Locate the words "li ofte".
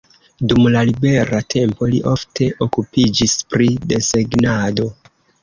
1.91-2.49